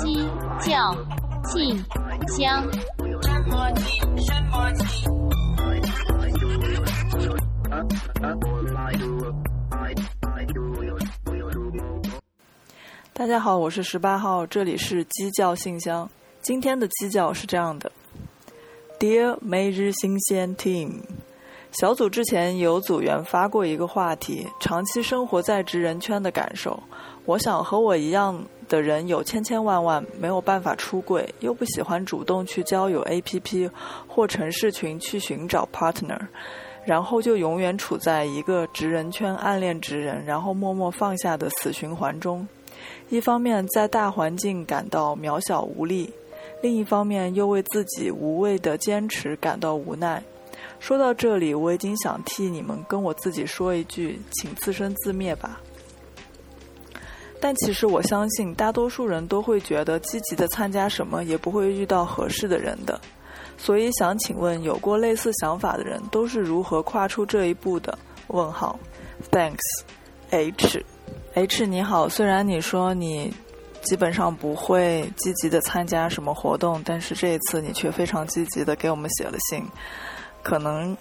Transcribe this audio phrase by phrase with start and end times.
[0.00, 0.94] 鸡叫
[1.52, 1.76] 信
[2.28, 2.64] 箱。
[13.12, 16.08] 大家好，我是十八号，这里是鸡叫信箱。
[16.40, 17.90] 今天的鸡叫是这样的
[19.00, 21.00] ：Dear 每日新鲜 Team，
[21.72, 26.78] 小组之前有组员发过一个话题，长期生活在职人圈的感受。
[27.24, 33.70] 我想和我一样的人有千千万万，没有办法出柜，又不喜欢主动去交友 APP
[34.08, 36.18] 或城市群去寻找 partner，
[36.84, 42.46] 然后就永远处在一个职人圈暗恋职人，然后默默放下的死循环中。
[43.10, 46.12] 一方面在大环境感到渺小无力，
[46.62, 50.20] 另一方面又为自己无谓的坚持感到无奈。
[50.78, 55.60] 说到这里，我已经想替你们跟我自己说一句：请自生自灭吧。
[57.40, 63.00] 但其实我相信，大多数人都会觉得积极的参加什么，也不会遇到合适的人的。
[63.56, 67.98] 所以想请问，有过类似想法的人都是如何跨出这一步的？
[68.28, 68.78] 问号
[69.30, 70.84] ，Thanks，H。
[71.34, 73.32] H 你好，虽然你说你
[73.82, 79.64] 基本上不会积极的参加什么活动，但是这一次你却非常积极的给我们写了信，
[80.42, 80.96] 可能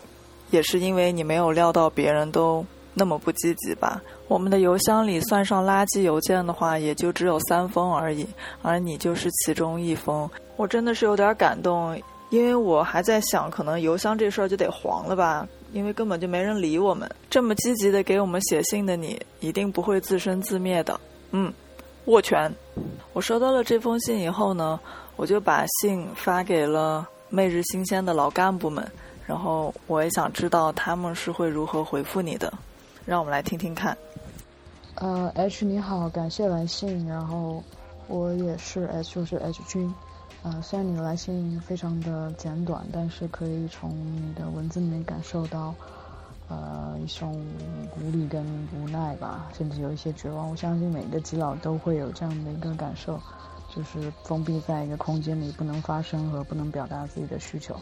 [0.51, 4.01] 也是因为你没有料到别人都那么不积极吧。
[4.27, 8.27] 我们的邮箱里算上垃圾邮件的话，也就只有三封而已，
[8.61, 15.47] 而你就是其中一封，我真的是有点感动，因为我还在想，可能邮箱这事儿就得黄了吧。
[15.71, 20.99] 因为根本就没人理我们，这么积极的给我们写信的你，一定不会自生自灭的。
[21.29, 21.53] 嗯，
[22.05, 22.51] 握拳。
[23.13, 24.79] 我收到了这封信以后呢，
[25.15, 28.83] 我就把信发给了每日新鲜的老干部们，
[29.29, 32.51] 然后我也想知道他们是会如何回复你的。
[33.05, 33.95] 让我们来听听看。
[34.95, 37.63] 呃，H 你好，感谢来信，然后
[38.07, 39.93] 我也是 H 就是 H 君。
[40.41, 45.75] 呃，虽然你的来信非常的简短，但是可以从你的文字里面感受到，
[46.47, 47.39] 呃，一种
[48.01, 48.43] 无力跟
[48.75, 50.49] 无奈吧，甚至有一些绝望。
[50.49, 53.19] 我相信每个基佬都会有这样的一个感受，
[53.75, 57.75] 就是封闭在一个空间里，不能发声和不能表达自己的需求。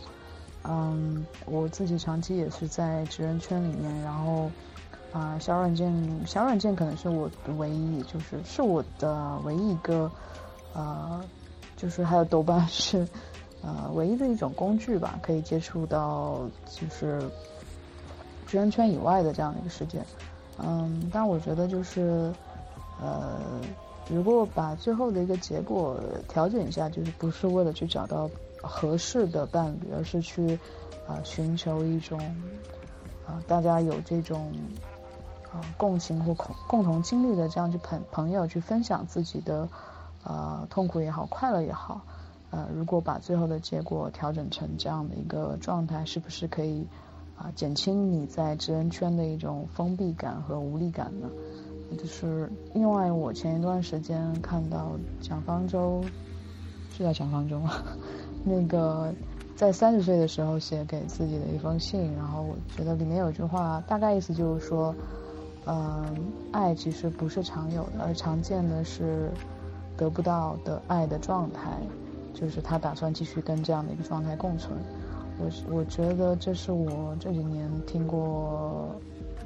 [0.68, 4.52] 嗯，我自己长期也是在职人圈里面，然后
[5.12, 5.94] 啊，小软件，
[6.26, 10.12] 小软件可能是我唯一，就是是我的唯一一个，
[10.74, 11.24] 呃。
[11.80, 13.08] 就是还有豆瓣是，
[13.62, 17.20] 呃，唯一的一种工具吧，可以接触到就是
[18.48, 20.04] 职人圈以外的这样的一个世界。
[20.58, 22.34] 嗯，但我觉得就是，
[23.00, 23.40] 呃，
[24.10, 28.28] 如果把最后的一个结果调整一下，就是不是为了去找到
[28.62, 30.60] 合适的伴侣，而是去
[31.08, 32.20] 啊寻求一种
[33.26, 34.52] 啊大家有这种
[35.52, 36.34] 啊共情或
[36.68, 39.68] 共同经历的这样去朋朋友去分享自己的。
[40.24, 42.02] 呃，痛苦也好，快乐也好，
[42.50, 46.86] 呃，如果把最后的结果调整成这样的一个状态，是不是可以
[47.38, 51.30] 啊减轻你在职人圈的一种封闭感和无力感呢？
[51.98, 54.92] 就是另外，我前一段时间看到
[55.22, 56.04] 蒋方舟，
[56.92, 57.72] 是叫蒋方舟吗？
[58.48, 59.14] 那个
[59.56, 64.96] 在三十岁的时候写给自己的一封信，然后我觉得里面有句话，大概意思就是说，
[65.66, 66.06] 嗯，
[66.52, 69.30] 爱其实不是常有的，而常见的是。
[69.98, 71.76] 得不到的爱的状态，
[72.32, 74.78] 就是他打算继续跟这样的一个状态共存。
[75.40, 78.96] 我我觉得这是我这几年听过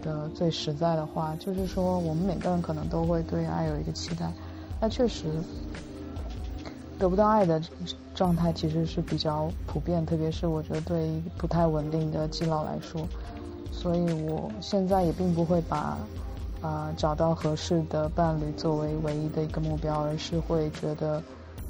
[0.02, 4.30] 的最实在的话，就是说我们每个人可能都会对爱有一个期待，
[4.82, 5.24] 那确实
[7.00, 7.62] 得不到爱的
[8.14, 13.08] 状态其实是比较普遍，特别是我觉得对不太稳定的基佬来说，
[13.72, 15.98] 所以我现在也并不会把。
[16.62, 21.20] 啊，找到合适的伴侣作为唯一的一个目标，而是会觉得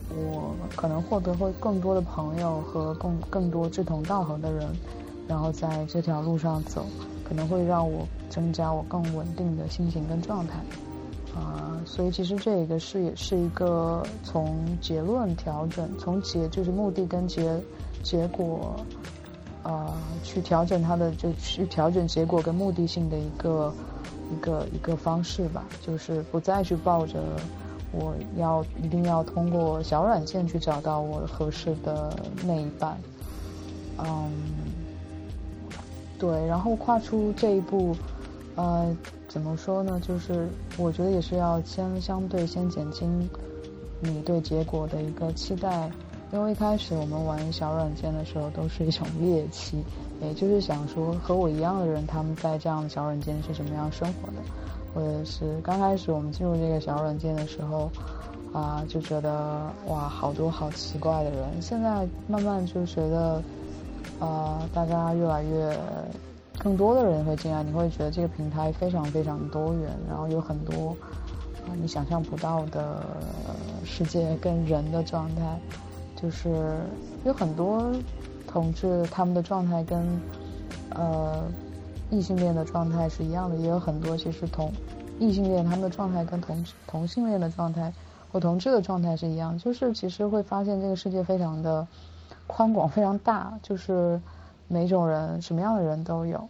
[0.09, 4.67] 我可能获得会更多的朋友和更更多志同道合的人，
[5.29, 6.85] 然后在这条路上走，
[7.23, 10.59] 可能会让我增加我更稳定的心情跟状态。
[11.35, 17.59] 啊，所以其实这个是也是一个从结论调整，从结就是目的跟结
[18.03, 18.75] 结果，
[19.63, 19.93] 啊，
[20.23, 23.73] 去调整它的就去调整结果跟目的性的一个。
[24.31, 27.21] 一个一个方式吧，就是不再去抱着
[27.91, 32.97] 我要一定要通过小软件去找到我合适的那一半，
[33.97, 34.31] 嗯，
[36.17, 37.93] 对，然后跨出这一步，
[38.55, 38.95] 呃，
[39.31, 39.97] 怎么说呢？
[40.05, 40.45] 就是
[40.77, 43.29] 我觉得也是要先相对先减轻
[44.01, 45.89] 你对结果的一个期待，
[46.33, 49.81] 因为一开始我们玩小软件的时候都是一种猎奇，
[50.21, 54.33] 也就是想说和我一样的人，他们在这样的小软件是什么样生活的。
[54.93, 57.89] 或者是刚开始我们进入这个小软件的时候，
[58.51, 61.61] 啊，就觉得哇，好多好奇怪的人。
[61.61, 63.41] 现在慢慢就觉得，
[64.19, 65.73] 啊，大家越来越
[66.61, 70.95] 更多的人会进来，你会觉得这个平台非常非常多元，然后有很多
[71.65, 73.03] 啊你想象不到的
[73.83, 75.59] 世界跟人的状态，
[76.15, 76.77] 就是
[77.25, 77.91] 有很多
[78.47, 80.05] 同志他们的状态跟
[80.91, 81.43] 呃。
[82.13, 84.69] 异性恋的状态是一样的，也有很多其实同
[85.17, 87.93] 异性恋他们的状态跟同同性恋的状态
[88.29, 91.87] 或同志的状态是一样，就是其实会发现这个世界非常的
[92.47, 94.19] 宽广，非常大，就是
[94.71, 96.47] 每种人什么样的人都有。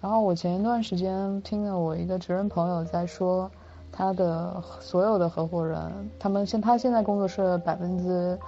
[0.00, 3.50] 然后我前一段时间听了我一个直人朋友在说，
[3.90, 8.38] 他的所有的合伙人，他们现他现在工作室百分之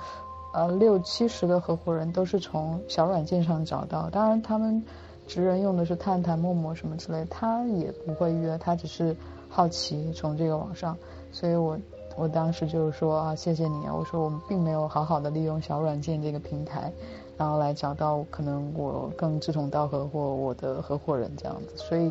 [0.52, 4.82] 呃六七十的合伙人都是从小软件上找到，当然他们。
[5.26, 9.16] 直人用的是探探、陌陌什么之类，他也不会约，他只是
[9.48, 10.94] 好奇从这个网上，
[11.32, 11.78] 所以我
[12.14, 16.92] 我当时就是说啊，谢谢你啊，我说我们并没有好好的利用小软件这个平台，
[17.36, 22.10] 然后来找到可能我更志同道合或我的合伙人这样子，所以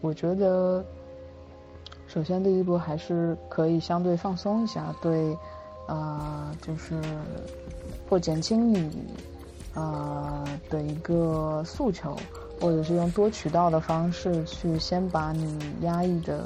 [0.00, 0.84] 我觉得，
[2.06, 5.36] 首先第一步还是可以相对放松一下，对
[5.86, 7.00] 啊，就是
[8.08, 8.90] 或减轻你。
[9.76, 12.16] 呃的一个诉求，
[12.60, 16.44] 或者是用多渠道的方式去先把你压抑的、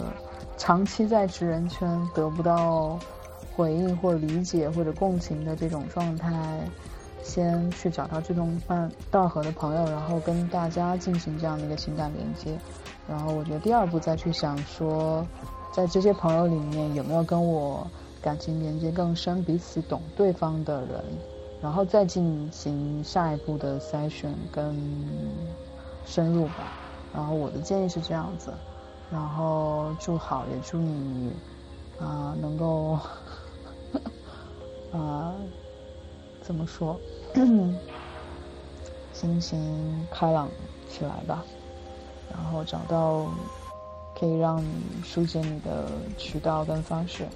[0.57, 2.99] 长期在职人圈得不到
[3.55, 6.59] 回应或理解或者共情的这种状态，
[7.23, 8.61] 先去找到志同
[9.11, 12.59] 道合的朋友，然后跟大家进行这样的一个情感连接。
[13.09, 15.27] 然后我觉得第二步再去想说，
[15.73, 17.87] 在这些朋友里面有没有跟我
[18.21, 21.05] 感情连接更深、彼此懂对方的人。
[21.61, 24.77] 然后再进行下一步的筛选跟
[26.07, 26.73] 深入吧。
[27.13, 28.53] 然后我的建议是这样子。
[29.11, 31.33] 然后祝好，也祝你
[31.99, 32.99] 啊能够
[34.93, 35.35] 啊
[36.49, 36.99] 怎么说，
[39.13, 40.49] 心情开朗
[40.89, 41.45] 起来吧。
[42.33, 43.27] 然后找到
[44.19, 45.87] 可以让你疏解你的
[46.17, 47.29] 渠道跟方式。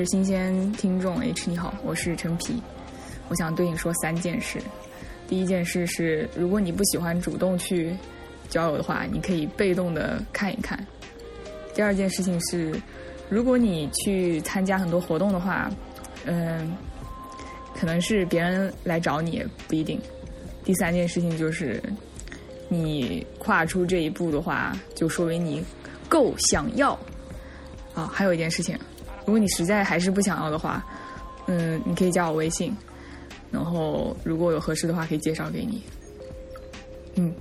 [0.00, 2.54] 每日新鲜听众 H 你好，我是陈皮，
[3.28, 4.58] 我想对你说三件事。
[5.28, 7.94] 第一件事是，如果你不喜欢主动去
[8.48, 10.82] 交友的话，你可以被动的看一看。
[11.74, 12.74] 第二件事情是，
[13.28, 15.70] 如果你去参加很多活动的话，
[16.24, 16.74] 嗯。
[17.78, 20.00] 可能是别人来找你，不一定。
[20.64, 21.78] 第三件事情就是，
[22.70, 25.62] 你跨出这一步的话，就说明你
[26.08, 26.98] 够想要。
[27.92, 28.78] 啊，还有一件事情，
[29.30, 30.84] 如果你实在还是不想要的话，
[31.46, 32.76] 嗯，你可以加我微信，
[33.48, 35.84] 然后如果有合适的话，可以介绍给你。
[37.14, 37.32] 嗯。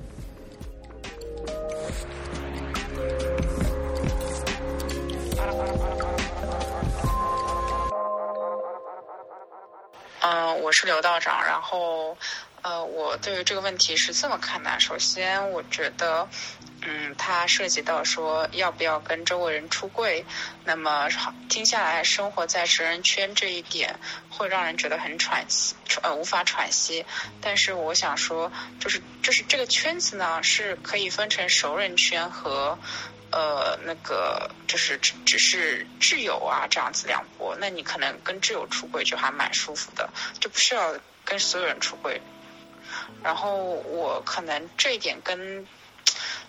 [10.22, 12.16] 嗯我是刘道长，然后，
[12.62, 14.80] 呃，我对于这个问题是这么看的。
[14.80, 16.28] 首先，我觉得，
[16.82, 20.26] 嗯，它涉及到说要不要跟周围人出柜，
[20.66, 21.08] 那么
[21.50, 27.06] 听下来，生活在直人圈这一点会让人觉得很喘息，呃，无法喘息。
[27.42, 32.78] 但是我想说，就是就是这个圈子呢，是可以分成熟人圈和。
[33.32, 42.20] 呃，那个就是只只是挚友啊，这样子两波，那你可能跟挚友出轨就还蛮舒服的，就不需要跟所有人出轨。
[43.24, 45.68] 然后我可能这一点跟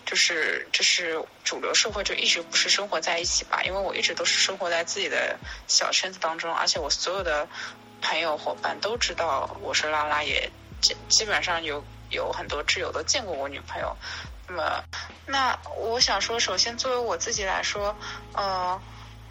[0.05, 7.47] 就是就是主流社会就一直不是生活在一起吧，因为我一直都是生活在自己的小圈子当中，而且我所有的
[8.01, 10.51] 朋友伙伴都知道我是拉拉，也
[11.07, 13.95] 基本上有有很多挚友都见过我女朋友。
[14.47, 14.83] 那么，
[15.27, 17.95] 那我想说，首先作为我自己来说，
[18.33, 18.81] 呃，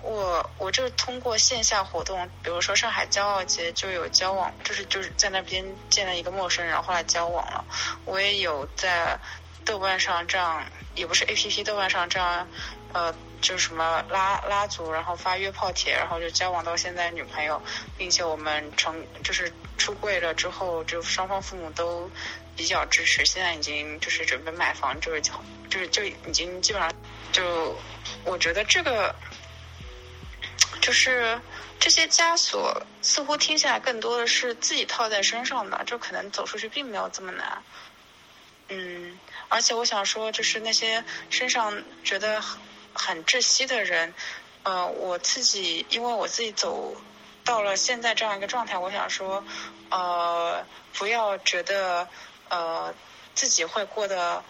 [0.03, 7.65] 我我就是通过线下活动，比如说上海骄傲节就有交往，就是就是在那边见了一个陌生人，后来交往了。
[8.05, 9.19] 我也有在
[9.65, 10.65] 豆瓣上这样，
[10.95, 12.49] 也不是 A P P 豆瓣上这样，
[12.93, 17.61] 呃，就什么拉拉组，然后发约炮帖，然后就交往到现在女朋友，
[17.97, 22.11] 并且我们成就是出柜了之后，就双方父母都。
[22.57, 26.93] 比较支持，现在已经就是准备买房，就是就是就已经基本上
[27.33, 27.75] 就，
[28.23, 29.15] 我觉得这个
[30.81, 31.41] 就是
[31.79, 37.63] 这些枷锁似乎听起来更多的是自己套在身上的，就可能走出去并没有这么难。
[38.69, 39.19] 嗯，
[39.49, 42.43] 而且我想说，就是那些身上觉得
[42.93, 44.15] 很窒息的人，
[44.63, 46.97] 呃，我自己因为我自己走
[47.45, 49.45] 到了现在这样一个状态，我想说，
[49.91, 52.09] 呃，不要觉得
[52.49, 52.95] 呃
[53.35, 54.43] 自己会过得。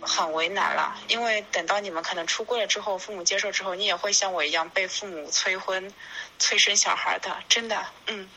[0.00, 5.92] 很为难了，因为等到你们可能出柜了之后，父母接受之后，你也会像我一样被父母催婚、
[6.38, 7.76] 催生小孩的，真的，
[8.06, 8.28] 嗯。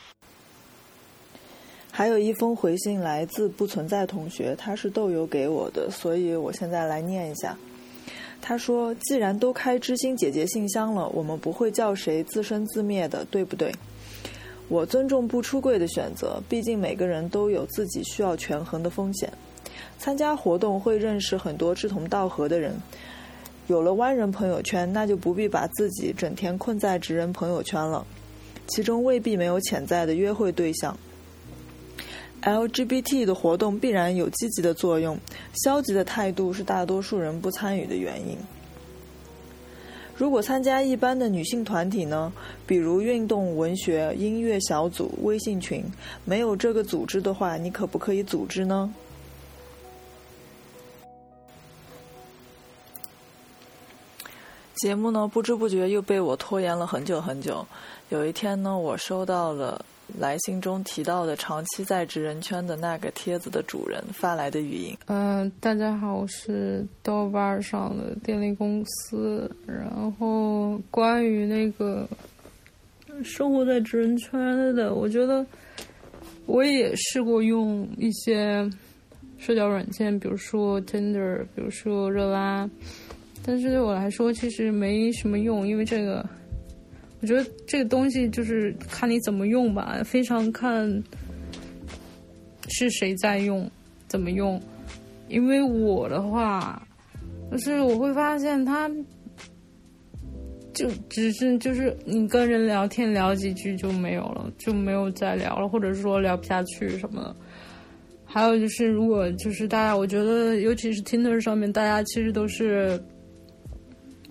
[1.90, 7.56] 还有一封回信来自不存在同学，他是豆油给我的，所以我现在来念一下。
[8.40, 13.72] 他说：“既然都开知心姐姐信箱了，我们不会叫谁自生自灭的，对不对？
[14.68, 19.32] 我尊重不出柜的选择，毕竟每个人都有自己需要权衡的风险。”
[19.98, 22.74] 参加活动会认识很多志同道合的人，
[23.68, 28.04] 有了弯人朋友圈，那就不必把自己整天困在直人朋友圈了，
[28.66, 30.96] 其中未必没有潜在的约会对象。
[32.42, 35.16] LGBT 的活动必然有积极的作用，
[35.64, 38.36] 消极的态度是大多数人不参与的原因。
[40.16, 42.32] 如果参加一般的女性团体呢，
[42.66, 45.84] 比如运动、文学、音乐小组、微信群，
[46.24, 48.92] 没有这个组织的话，你可不可以组织呢？
[54.74, 57.64] 节目呢，不知不觉又被我拖延了很久很久。
[58.08, 59.84] 有一天呢，我收到了
[60.18, 64.96] 来信中提到的长期在职人圈的那个帖子的主人发来的语音。
[65.06, 69.50] 嗯，大家好，我是豆瓣上的电力公司。
[69.66, 72.08] 然后关于那个
[73.22, 75.44] 生活在职人圈的，我觉得
[76.46, 78.68] 我也试过用一些
[79.38, 82.68] 社交软件，比如说 Tinder，比如说热拉。
[83.44, 86.24] 但是对我来说，其实没什么用，因为这个，
[87.20, 90.88] 我觉得这个东西就是看你怎么用吧，非常看
[92.68, 93.68] 是谁在用，
[94.06, 94.62] 怎么用。
[95.28, 96.80] 因为我的话，
[97.50, 98.88] 就是我会发现他，
[100.72, 107.36] 就只是就是你跟人聊天聊几句就没有了，就没有再聊了，或者说聊不下去什么的。
[108.24, 113.02] 还有就是，如果就是大家，我觉得尤其是 Tinder 上面，大家其实都是。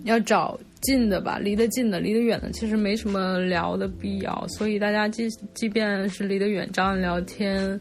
[0.03, 4.47] 要找近的吧，离得近的，离得远的其实没什么聊的必要。
[4.47, 7.79] 所以大家即即便是离得远，这样聊天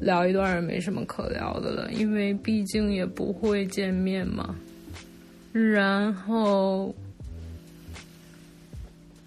[0.00, 4.54] 聊一段也没什么可聊的了，因为毕竟也不会见面嘛。
[5.52, 6.94] 然后，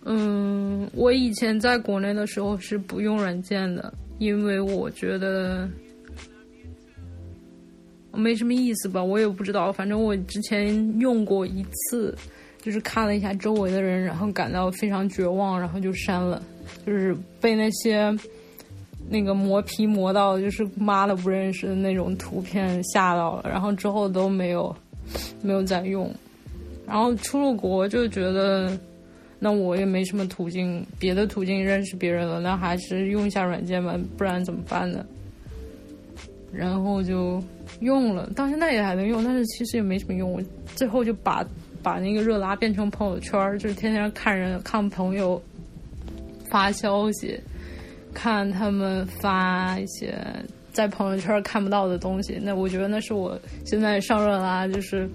[0.03, 5.69] 嗯，我以前在国内的时候是不用软件的，因为我觉得。
[8.13, 9.71] 没什么意思吧，我也不知道。
[9.71, 12.13] 反正我之前用过一次，
[12.61, 16.43] 就是看了一下周围的人，然后感到非常绝望，然后就删了。
[16.85, 18.13] 就是被那些
[19.09, 24.75] 那个磨皮磨到就是妈都不认识的那种图片吓到了，然后之后都没有
[25.41, 26.13] 没有再用。
[26.85, 28.77] 然后出了国就觉得，
[29.39, 35.05] 那我也没什么途径，别的途径认识别人了，那还是用一下软件吧，不然怎么办呢？
[36.51, 37.41] 然后就。
[37.79, 40.31] 用了，到现在也还能用，但是其实也没什么用。
[40.31, 40.41] 我
[40.75, 41.43] 最后就把
[41.81, 45.41] 把那个热拉变成朋友圈，就是天天看人看朋友
[46.49, 47.39] 发消息，
[48.13, 50.15] 看他们发一些
[50.71, 52.37] 在朋友圈看不到的东西。
[52.41, 55.09] 那我觉得那是我现在上热拉就是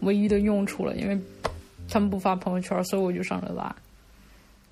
[0.00, 1.16] 唯一的用处了，因为
[1.88, 3.74] 他们不发朋友圈，所以我就上热拉。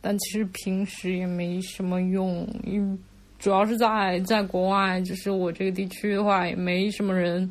[0.00, 2.98] 但其实平时也没什么用，因。
[3.40, 7.50] 主要是在在国外，就是我这个地区的话，也没什么人，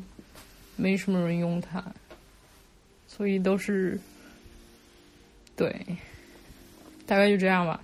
[0.76, 1.84] 没什么人用它，
[3.08, 3.98] 所以都是，
[5.56, 5.74] 对，
[7.06, 7.82] 大概就这样吧。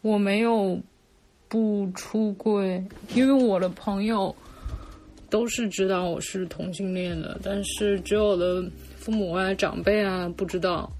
[0.00, 0.80] 我没有
[1.46, 2.82] 不出柜，
[3.14, 4.34] 因为我的朋友
[5.28, 8.64] 都是知道我是同性恋的，但是只有我的
[8.96, 10.90] 父母啊、长辈啊不知道。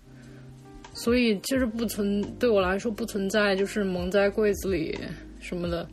[1.03, 4.99] 所以就是不存对我来说不存在，就是蒙在柜子里
[5.39, 5.89] 什么的，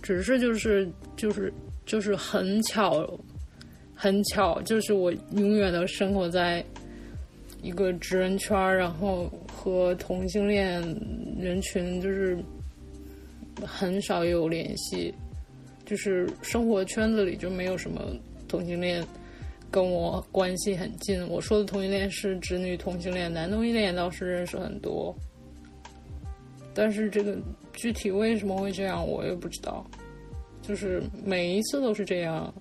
[0.00, 1.52] 只是就是就是
[1.84, 3.18] 就是很巧，
[3.92, 6.64] 很巧，就是我永远都生活在
[7.60, 10.80] 一个直人圈然后和同性恋
[11.36, 12.38] 人群就是
[13.66, 15.12] 很少有联系，
[15.84, 18.00] 就是生活圈子里就没有什么
[18.46, 19.04] 同性恋。
[19.72, 25.12] 跟我关系很近，我说的同性恋是指女同性恋，男同性恋倒是认识很多，
[26.74, 27.34] 但是这个
[27.72, 29.82] 具体为什么会这样，我也不知道，
[30.60, 32.52] 就是每一次都是这样。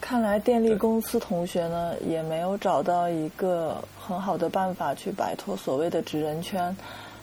[0.00, 6.74] 看来电力公司同学呢也没有找到一个很好的办法去摆脱所谓的直人圈。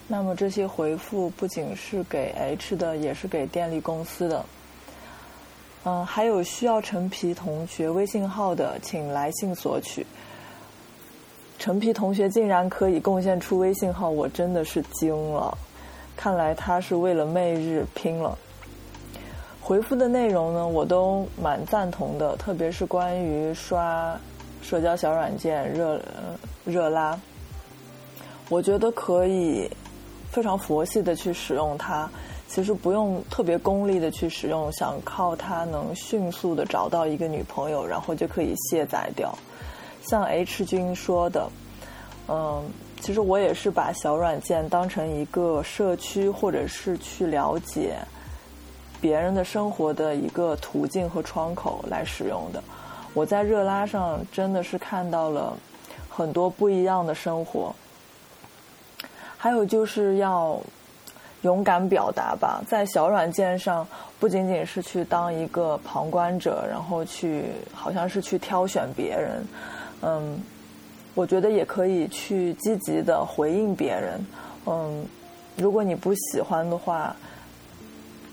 [0.08, 4.44] 那么这些回复不仅是给 H 的，也是给电力公司的。
[5.88, 10.04] 嗯，还有需要陈皮同学微信号的，请来信索取。
[11.60, 15.56] 陈皮同学竟然可以贡献出微信号，我真的是惊了。
[16.16, 18.36] 看来他是为了媚日拼了。
[19.60, 24.18] 回复的内容呢，我都蛮赞同的，特别是关于刷
[24.62, 26.02] 社交小软件热
[26.64, 27.16] 热拉，
[28.48, 29.70] 我觉得可以
[30.32, 32.10] 非常佛系的去使用它。
[32.48, 39.36] 其实不用特别功利的去使用，想靠它能迅速的找到一个女朋友，然后就可以卸载掉。
[40.02, 41.50] 像 H 君说的，
[42.28, 42.64] 嗯，
[43.00, 47.96] 其实我也是把小软件当成一个社区，或者是去了解。
[48.98, 52.64] 别人的生活的一个途径和窗口来使用的，
[53.12, 55.54] 我在热拉上真的是看到了
[56.08, 57.74] 很多不一样的生活。
[59.36, 60.58] 还有就是要
[61.42, 63.86] 勇敢表达吧，在小软件上
[64.18, 69.44] 不仅仅是去当一个旁观者，然后去好像是去挑选别人，
[70.02, 70.40] 嗯，
[71.14, 74.26] 我觉得也可以去积极的回应别人，
[74.66, 75.06] 嗯，
[75.56, 77.14] 如果你不喜欢的话。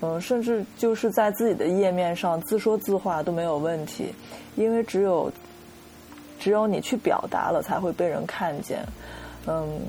[0.06, 4.14] 嗯，甚至就是在自己的页面上自说自话都没有问题，
[4.58, 5.32] 因为只有
[6.38, 8.86] 只有你去表达了，才会被人看见。
[9.48, 9.80] 嗯，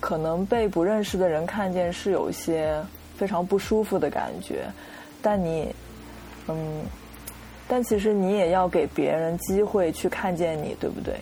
[0.00, 2.82] 可能被不认识的人看见是有一些
[3.16, 4.64] 非常不舒服的感觉，
[5.22, 5.72] 但你，
[6.48, 6.82] 嗯，
[7.68, 11.14] 但其实你也要给别人机会去看见你，对不对？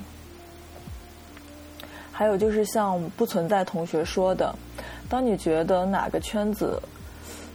[2.13, 4.55] 还有就是像不存在同学说的，
[5.09, 6.81] 当你觉得哪个圈子。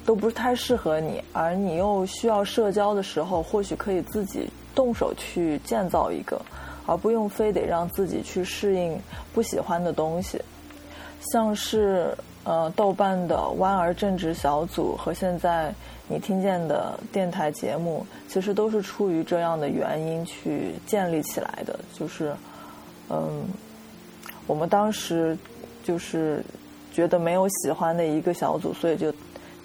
[0.06, 6.42] 都不是太适合你，而你又需要社交的时候，或许可以自己动手去建造一个，
[6.86, 9.00] 而不用非得让自己去适应
[9.34, 10.38] 不喜欢的东西。
[11.32, 15.74] 像是呃豆瓣的弯儿正直小组和现在
[16.08, 21.80] 你听见的电台节目，其实都是出于这样的原因去建立起来的。
[21.94, 22.34] 就是
[23.10, 23.46] 嗯，
[24.48, 25.38] 我们当时
[25.84, 26.44] 就是
[26.92, 29.14] 觉得没有喜欢的一个小组，所以就。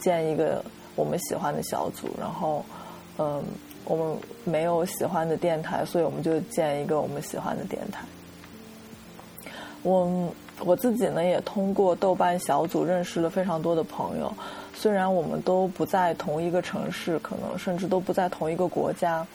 [0.01, 2.65] 建一个我们喜欢的小组，然后，
[3.19, 3.43] 嗯，
[3.85, 8.05] 我们没有喜欢的电台，所以我们就建一个我们喜欢的电台。
[9.83, 14.33] 我我自己呢，也通过豆瓣小组认识了非常多的朋友，
[14.75, 19.27] 虽然我们都不在同一个城市，可能甚至都不在同一个国家，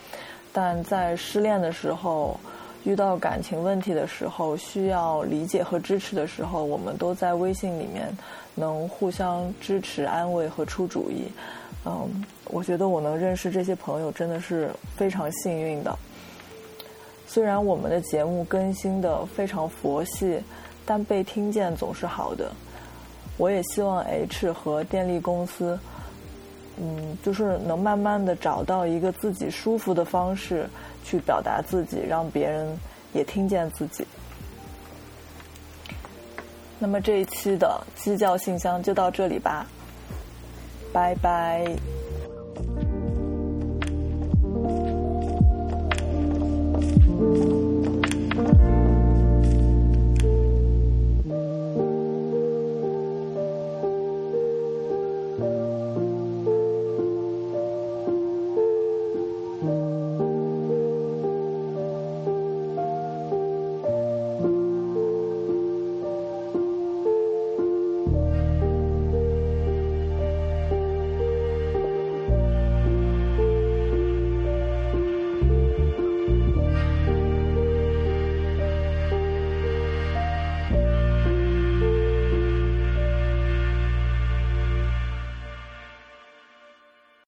[0.51, 2.39] 但在失恋的时候。
[2.85, 8.13] 遇到感情问题的时候，需要理解和支持的时候，我们都在微信里面
[8.55, 11.23] 能互相支持、安慰和出主意。
[11.85, 15.97] 嗯，我觉得我能认识这些朋友真的是非常幸运的。
[17.25, 20.37] 虽然我们的节目更新的非常佛系，
[20.85, 22.51] 但被听见总是好的。
[23.37, 25.79] 我也希望 H 和电力公司，
[26.77, 30.69] 嗯，就是能慢慢的找到一个自己舒服的方式。
[31.05, 32.79] 去表达自己，让别人
[33.11, 34.07] 也听见自己。
[36.79, 39.67] 那么这一期的鸡叫信箱就到这里吧，
[40.93, 41.75] 拜拜。